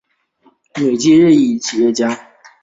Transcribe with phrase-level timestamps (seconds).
[0.79, 2.31] 美籍日裔企业家。